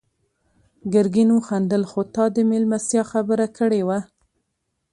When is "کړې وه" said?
3.57-3.99